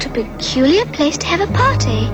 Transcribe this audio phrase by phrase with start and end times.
[0.00, 2.08] What a peculiar place to have a party.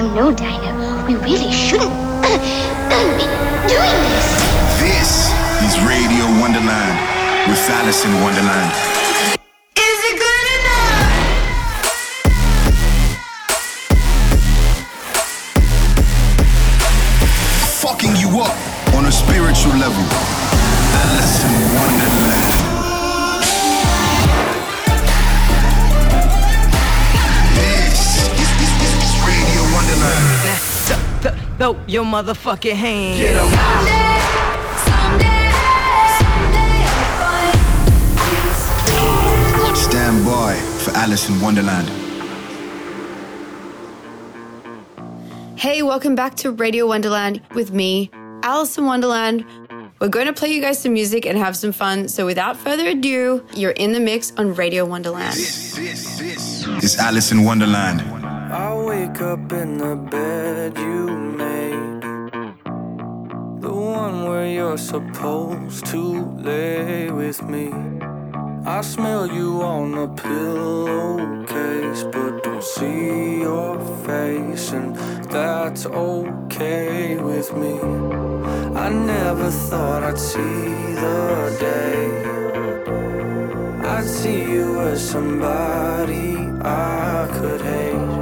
[0.00, 1.92] You know, Dino, we really shouldn't
[2.24, 3.28] be
[3.68, 4.32] doing this.
[4.80, 5.28] This
[5.68, 6.96] is Radio Wonderland
[7.46, 9.03] with Alison Wonderland.
[31.64, 33.16] Throw your motherfucking hands.
[33.16, 34.20] Someday,
[34.84, 35.48] someday,
[36.20, 36.84] someday.
[39.74, 41.88] Stand by for Alison Wonderland.
[45.58, 48.10] Hey, welcome back to Radio Wonderland with me,
[48.42, 49.46] Alison Wonderland.
[50.00, 52.08] We're going to play you guys some music and have some fun.
[52.08, 55.32] So, without further ado, you're in the mix on Radio Wonderland.
[55.32, 58.02] This, this, this is Alison Wonderland.
[58.52, 61.33] I wake up in the bed you made.
[63.64, 66.02] The one where you're supposed to
[66.36, 67.72] lay with me.
[68.66, 74.94] I smell you on the pillowcase, but don't see your face, and
[75.30, 77.80] that's okay with me.
[78.76, 80.68] I never thought I'd see
[81.04, 82.04] the day.
[83.82, 88.13] I'd see you as somebody I could hate.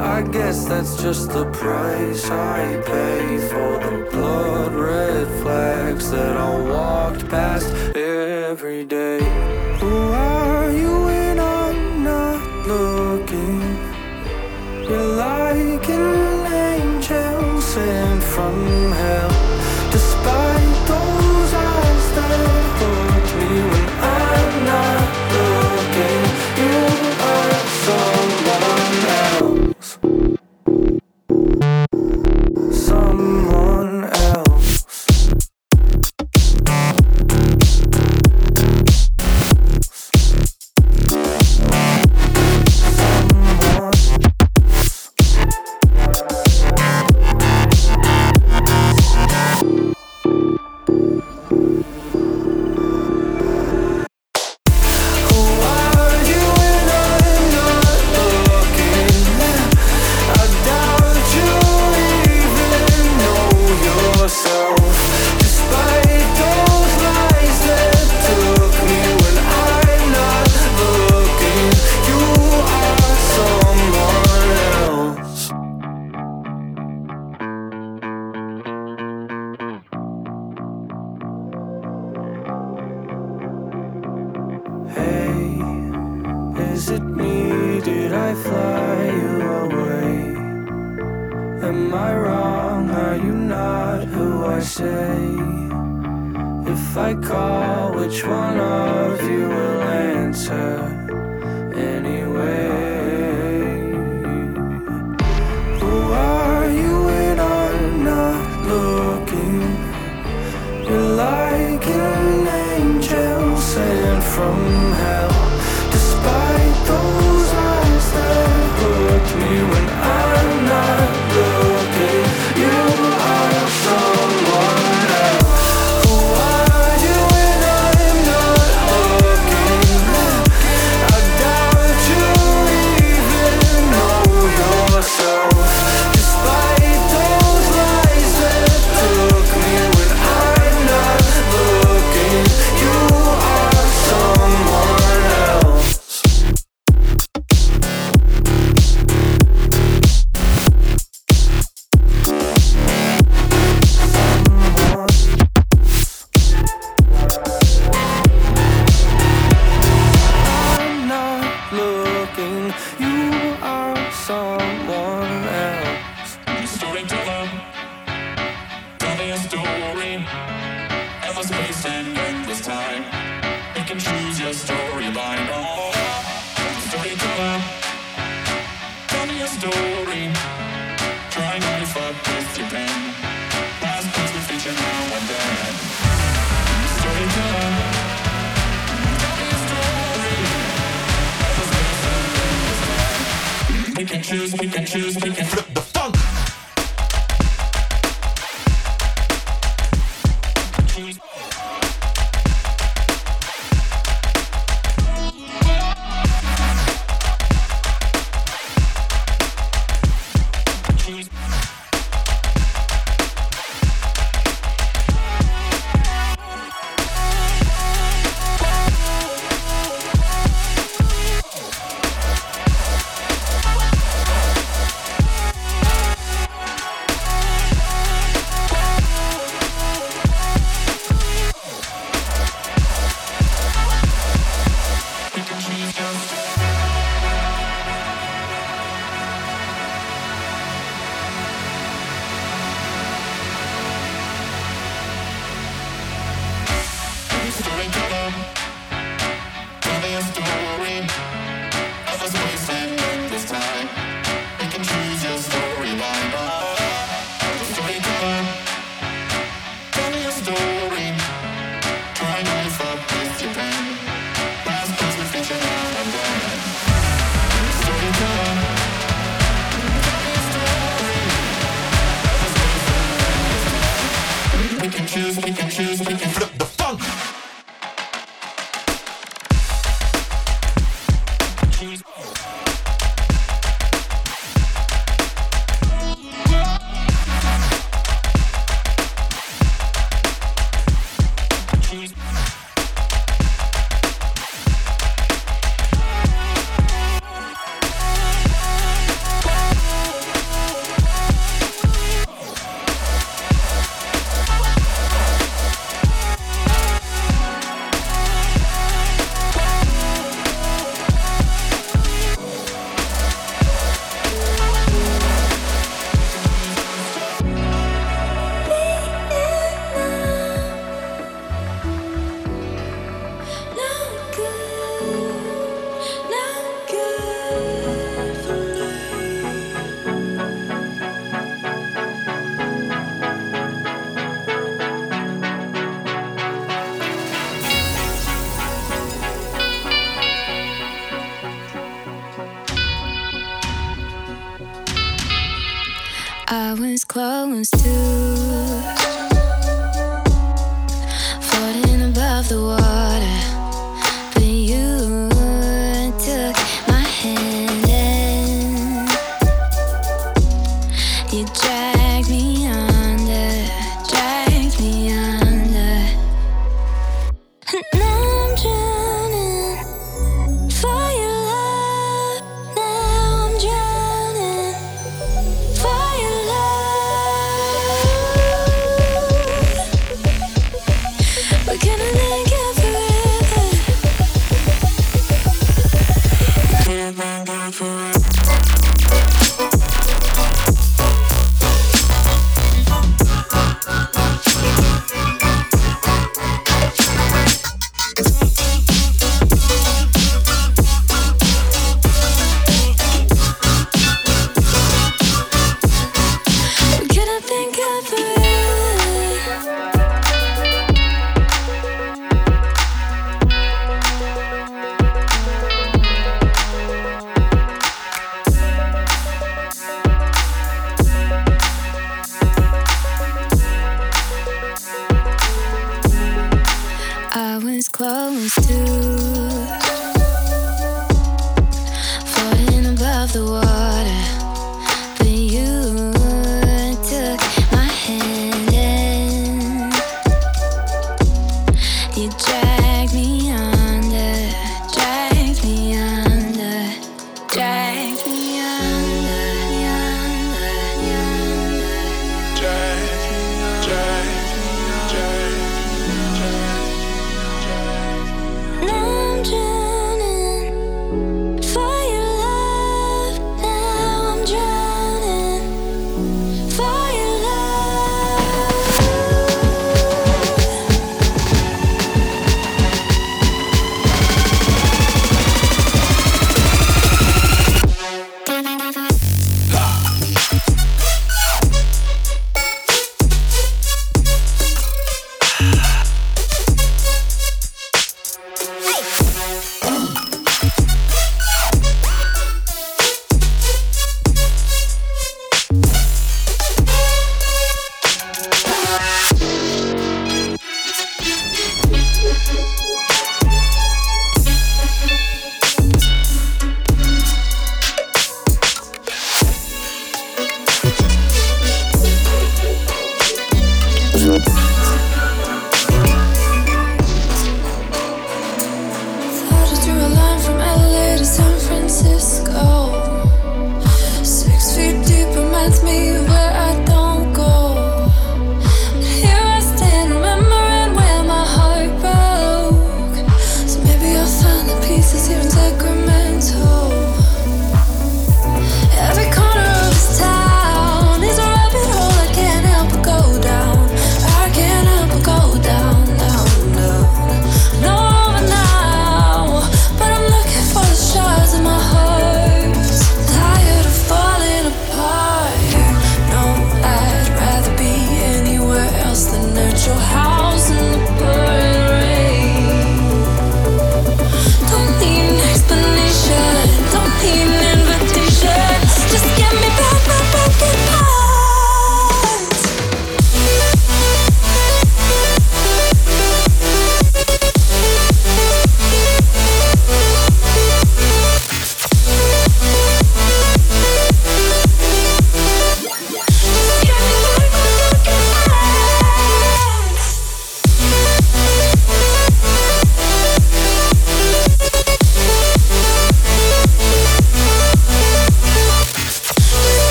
[0.00, 6.58] I guess that's just the price I pay for the blood red flags that I
[6.58, 9.18] walked past every day.
[9.78, 13.60] Who are you when I'm not looking?
[14.88, 19.30] You're like an angel sent from hell.
[19.92, 22.59] Despite those eyes that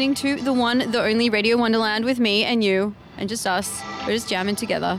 [0.00, 3.82] listening to the one, the only Radio Wonderland with me and you and just us.
[4.06, 4.98] We're just jamming together.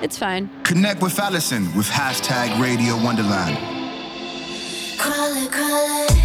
[0.00, 0.48] It's fine.
[0.62, 3.58] Connect with Alison with hashtag Radio Wonderland.
[4.98, 6.17] Crawler, crawler.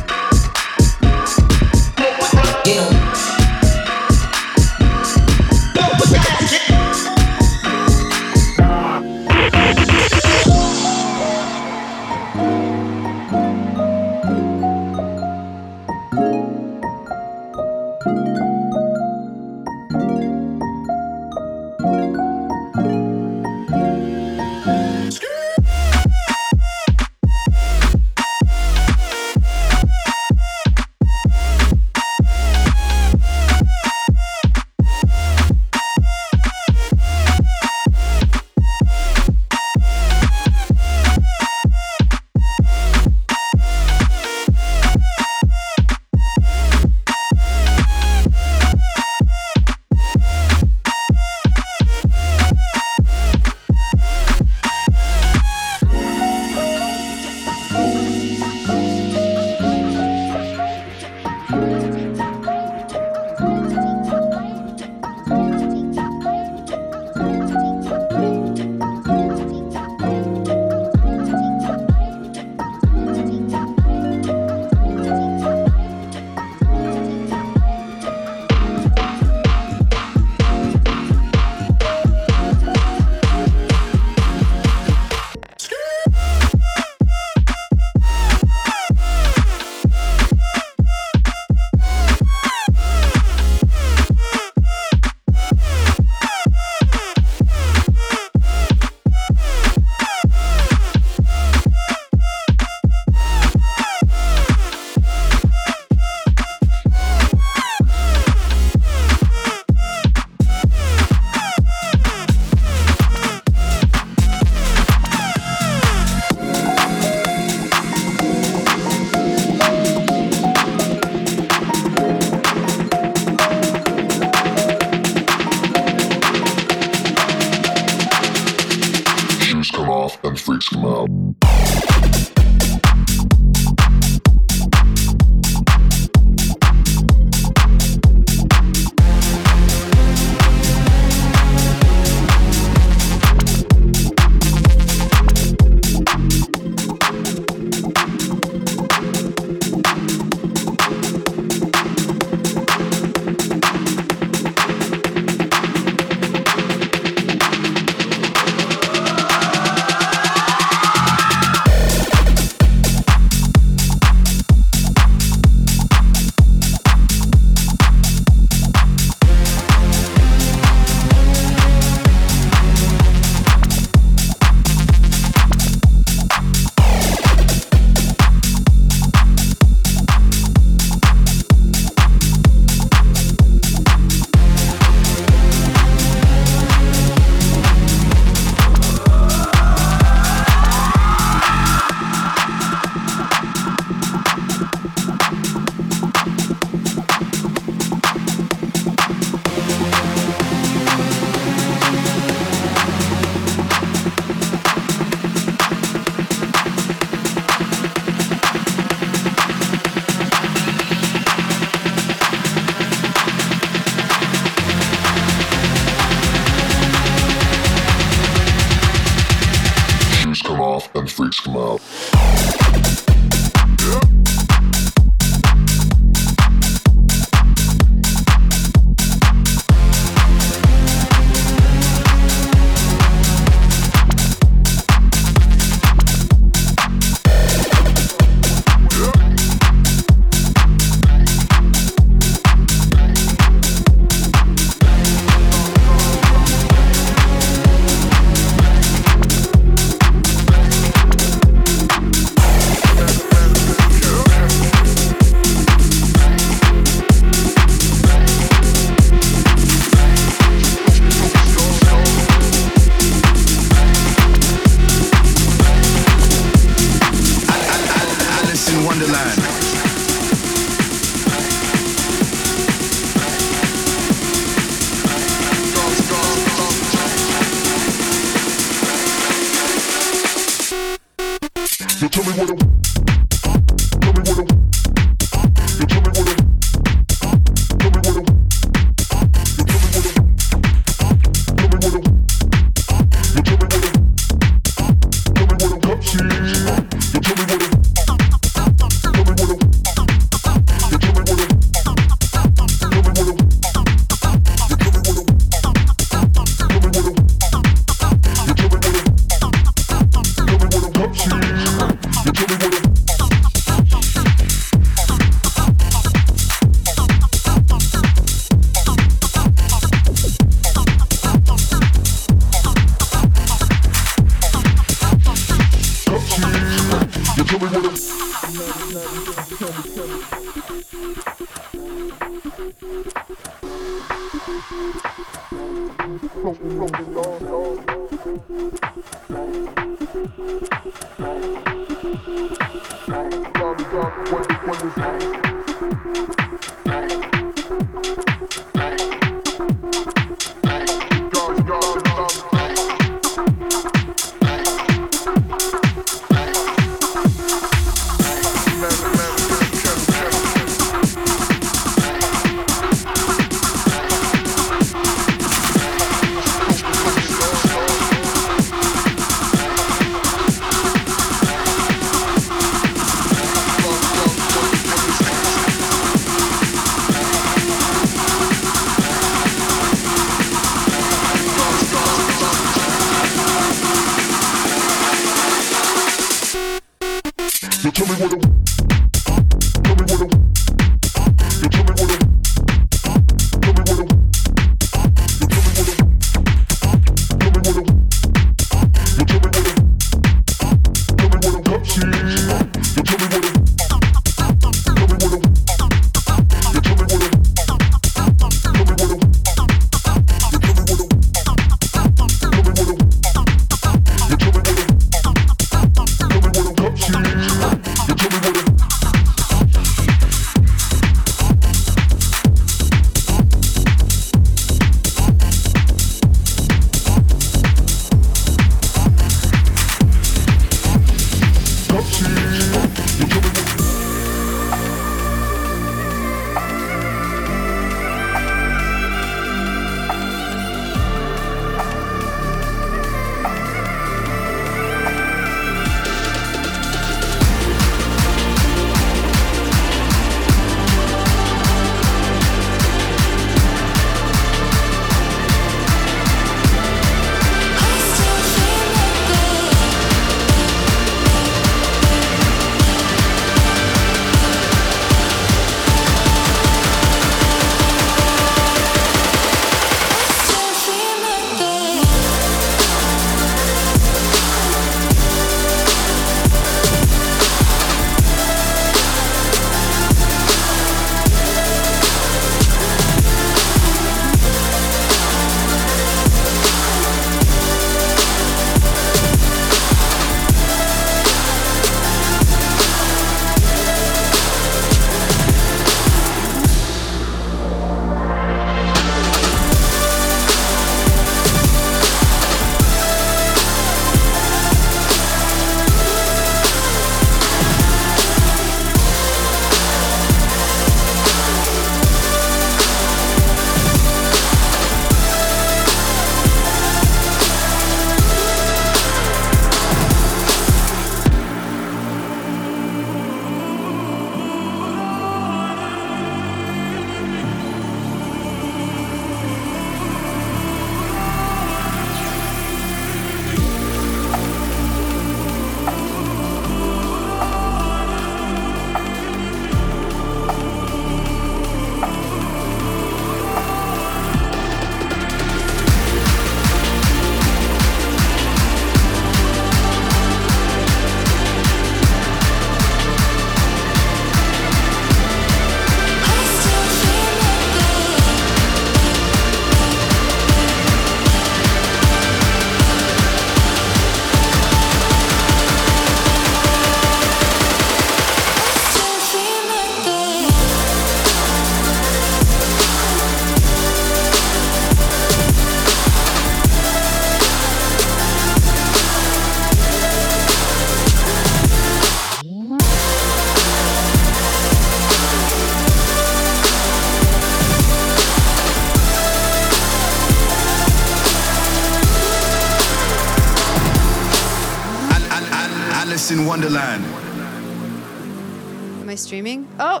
[599.00, 599.68] Am I streaming?
[599.80, 600.00] Oh,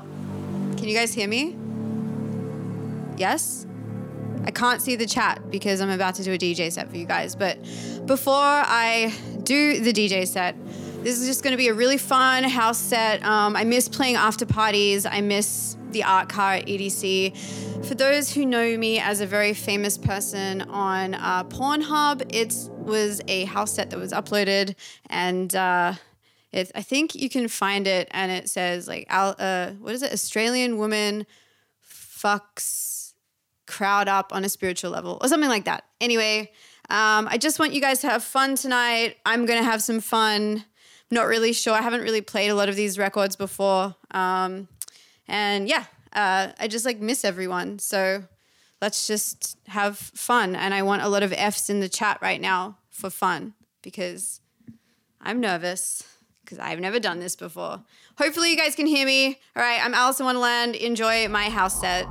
[0.76, 1.56] can you guys hear me?
[3.16, 3.66] Yes?
[4.44, 7.04] I can't see the chat because I'm about to do a DJ set for you
[7.04, 7.34] guys.
[7.34, 7.58] But
[8.06, 9.12] before I
[9.42, 10.54] do the DJ set,
[11.02, 13.24] this is just going to be a really fun house set.
[13.24, 15.04] Um, I miss playing after parties.
[15.04, 17.84] I miss the art car at EDC.
[17.86, 22.54] For those who know me as a very famous person on uh, Pornhub, it
[22.86, 24.74] was a house set that was uploaded,
[25.10, 25.94] and uh,
[26.52, 30.12] it, I think you can find it, and it says like, uh, what is it?
[30.12, 31.26] Australian woman
[31.84, 33.12] fucks
[33.66, 35.84] crowd up on a spiritual level or something like that.
[36.00, 36.50] Anyway,
[36.88, 39.16] um, I just want you guys to have fun tonight.
[39.26, 40.64] I'm to have some fun.
[41.10, 41.74] Not really sure.
[41.74, 43.94] I haven't really played a lot of these records before.
[44.10, 44.68] Um,
[45.26, 45.84] and yeah,
[46.14, 47.78] uh, I just like miss everyone.
[47.78, 48.24] So
[48.80, 50.56] let's just have fun.
[50.56, 54.40] And I want a lot of F's in the chat right now for fun because
[55.20, 56.02] I'm nervous
[56.48, 57.82] because I've never done this before.
[58.16, 59.38] Hopefully, you guys can hear me.
[59.54, 60.76] All right, I'm Alison Wonderland.
[60.76, 62.06] Enjoy my house set.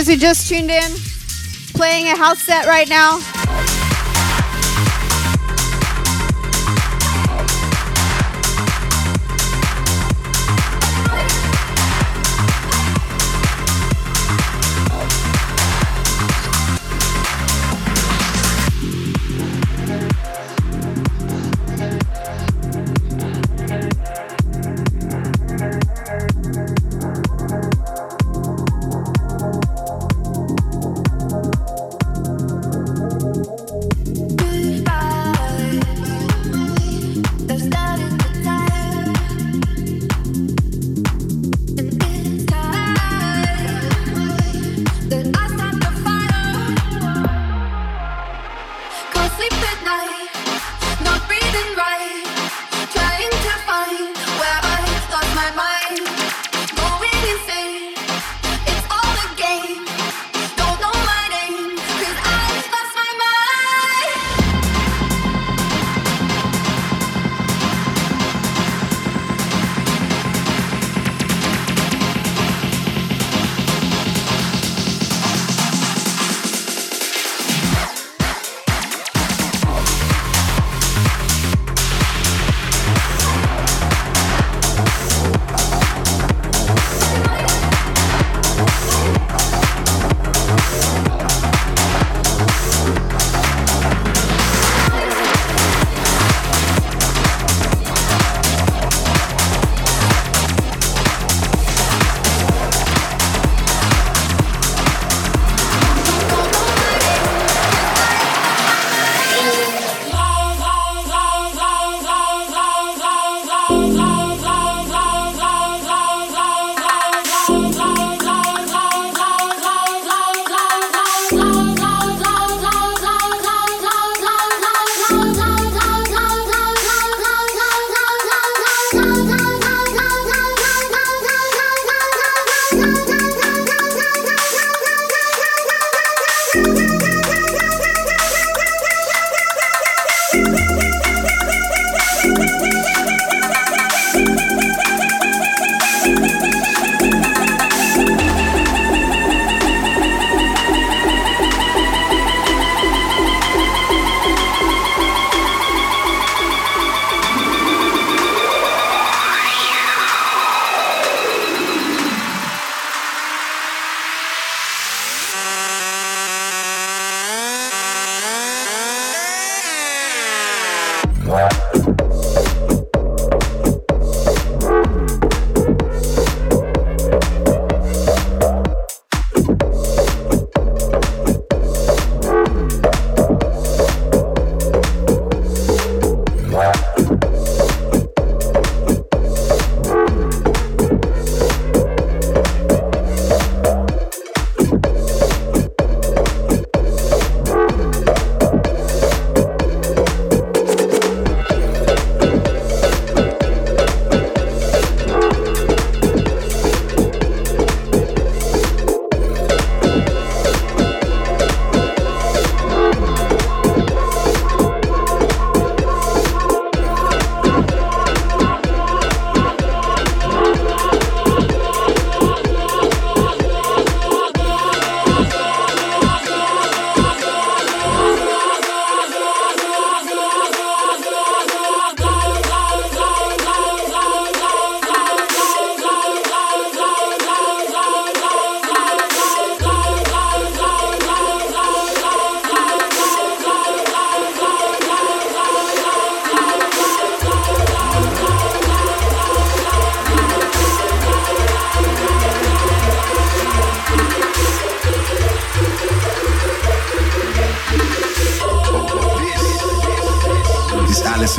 [0.00, 0.92] Those who just tuned in,
[1.74, 3.18] playing a house set right now.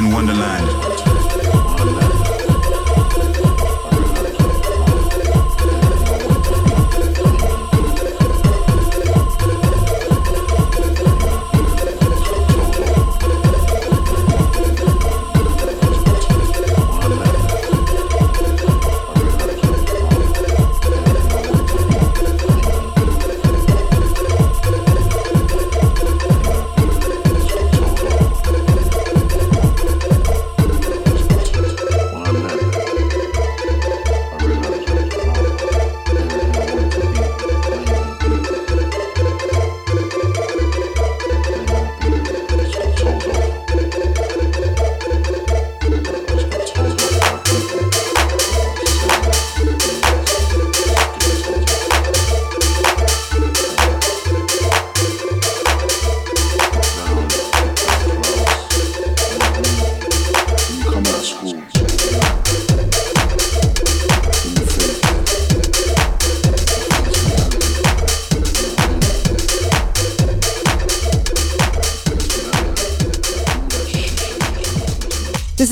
[0.02, 0.91] in Wonderland.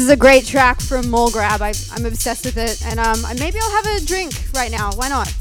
[0.10, 1.62] is a great track from Mall Grab.
[1.62, 4.92] I, am obsessed with it, and um, maybe I'll have a drink right now.
[4.94, 5.32] Why not?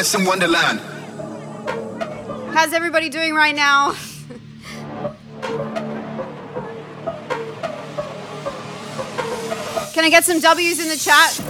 [0.00, 0.80] Alison Wonderland.
[2.54, 3.92] How's everybody doing right now?
[9.92, 11.49] Can I get some W's in the chat?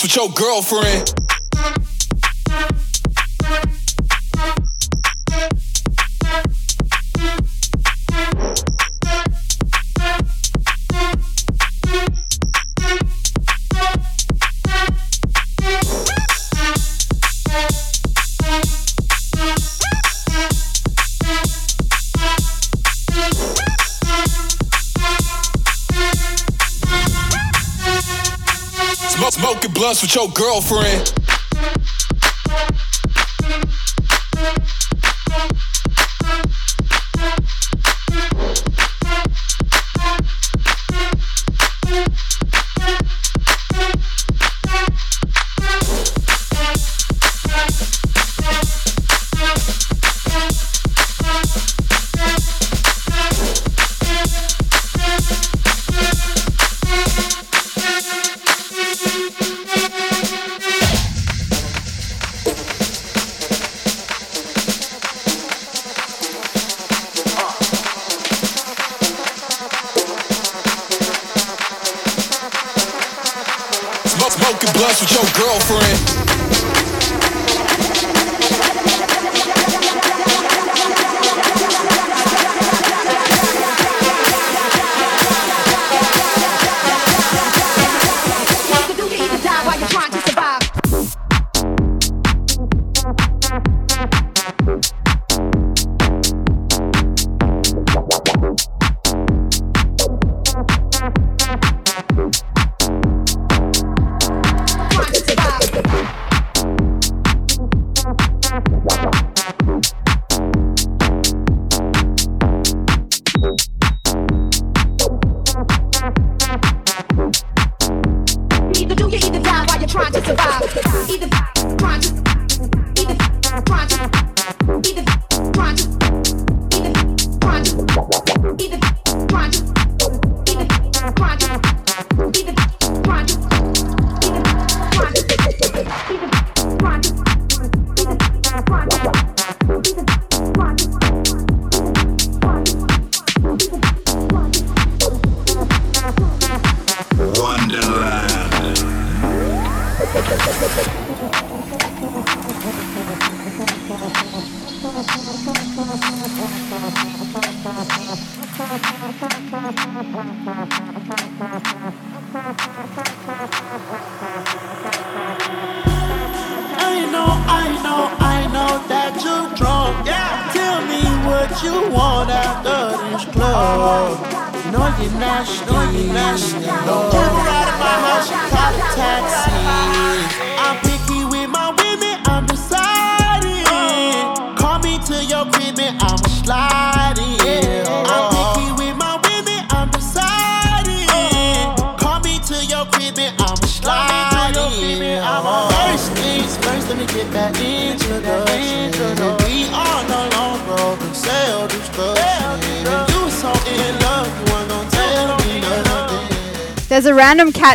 [0.00, 1.21] with your girlfriend.
[30.00, 31.21] with your girlfriend.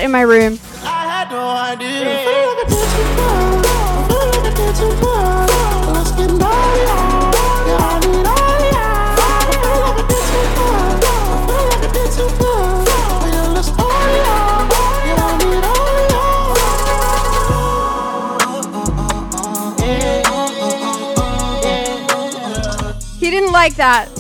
[0.04, 0.60] In my room.
[0.84, 2.38] I had no idea.
[23.52, 24.17] Like I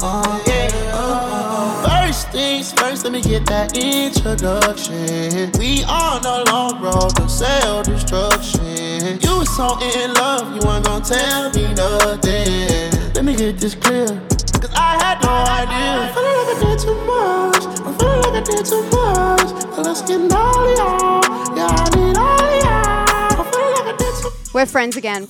[0.00, 1.84] Uh, like.
[1.84, 5.50] First things first, let me get that introduction.
[5.58, 9.18] We on the long road to self destruction.
[9.20, 13.12] You was so in love, you weren't gonna tell me nothing.
[13.14, 16.06] Let me get this clear, cause I had no idea.
[16.06, 17.64] I feel like I did too much.
[17.82, 19.50] I feel like I did too much.
[19.74, 20.78] But let's get naughty,
[21.58, 23.36] yeah, I need all yeah.
[23.36, 25.26] I feel like I did too We're friends again.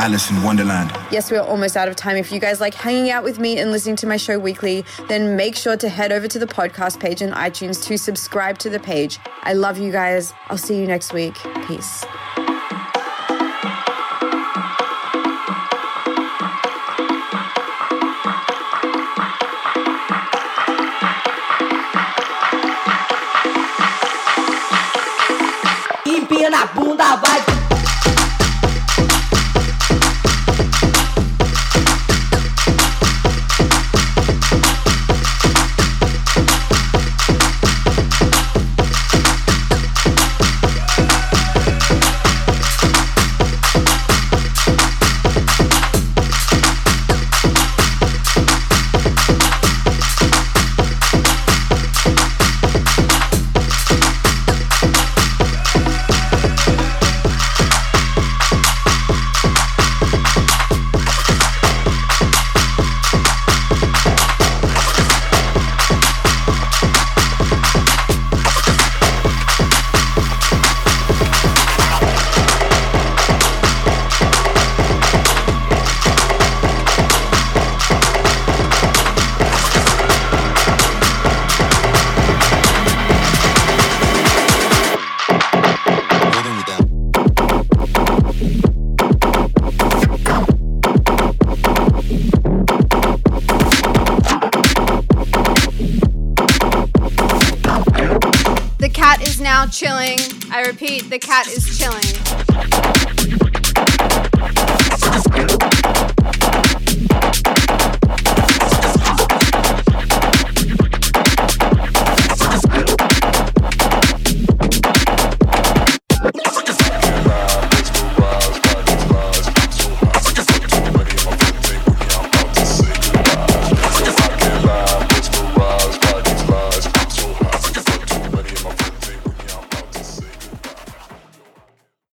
[0.00, 0.90] Alison Wonderland.
[1.10, 2.16] Yes, we're almost out of time.
[2.16, 5.36] If you guys like hanging out with me and listening to my show weekly, then
[5.36, 8.80] make sure to head over to the podcast page on iTunes to subscribe to the
[8.80, 9.18] page.
[9.42, 10.32] I love you guys.
[10.48, 11.34] I'll see you next week.
[11.66, 12.06] Peace.
[26.06, 27.49] Empina a bunda, vai.